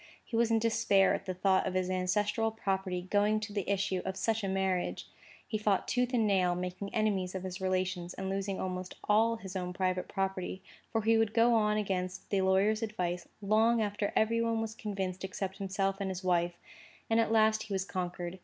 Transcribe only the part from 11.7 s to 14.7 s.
against the lawyer's advice, long after every one